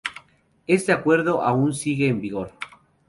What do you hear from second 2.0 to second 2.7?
en vigor.